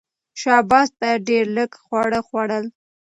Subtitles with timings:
[0.39, 2.65] شاه عباس به ډېر لږ خواړه خوړل.